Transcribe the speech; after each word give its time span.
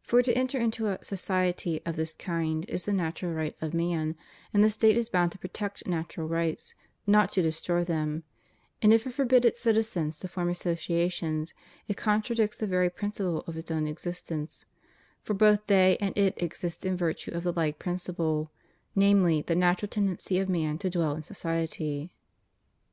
For 0.00 0.22
to 0.22 0.32
enter 0.38 0.60
into 0.60 0.86
a 0.86 1.04
"society" 1.04 1.80
of 1.84 1.96
this 1.96 2.12
kind 2.12 2.64
is 2.70 2.84
the 2.84 2.92
natural 2.92 3.32
right 3.34 3.56
of 3.60 3.74
man; 3.74 4.14
and 4.54 4.62
the 4.62 4.70
State 4.70 4.96
is 4.96 5.08
bound 5.08 5.32
to 5.32 5.40
protect 5.40 5.88
natural 5.88 6.28
rights, 6.28 6.76
not 7.04 7.32
to 7.32 7.42
destroy 7.42 7.82
them; 7.82 8.22
and 8.80 8.92
if 8.92 9.08
it 9.08 9.12
forbid 9.12 9.44
its 9.44 9.60
citizens 9.60 10.20
to 10.20 10.28
form 10.28 10.48
associations, 10.50 11.52
it 11.88 11.96
con 11.96 12.22
tradicts 12.22 12.58
the 12.58 12.68
very 12.68 12.88
principle 12.90 13.40
of 13.48 13.56
its 13.56 13.72
own 13.72 13.88
existence; 13.88 14.66
for 15.24 15.34
both 15.34 15.66
they 15.66 15.96
and 16.00 16.16
it 16.16 16.40
exist 16.40 16.86
in 16.86 16.96
virtue 16.96 17.32
of 17.32 17.42
the 17.42 17.52
like 17.52 17.80
principle, 17.80 18.52
namely, 18.94 19.42
the 19.42 19.56
natural 19.56 19.88
tendency 19.88 20.38
of 20.38 20.48
man 20.48 20.78
to 20.78 20.88
dwell 20.88 21.16
in 21.16 21.24
society. 21.24 22.12